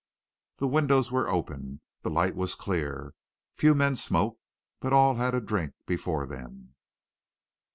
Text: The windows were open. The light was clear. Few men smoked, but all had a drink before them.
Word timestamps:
The 0.57 0.67
windows 0.67 1.11
were 1.11 1.29
open. 1.29 1.81
The 2.01 2.09
light 2.09 2.35
was 2.35 2.55
clear. 2.55 3.13
Few 3.53 3.75
men 3.75 3.95
smoked, 3.95 4.41
but 4.79 4.93
all 4.93 5.13
had 5.17 5.35
a 5.35 5.39
drink 5.41 5.73
before 5.85 6.25
them. 6.25 6.73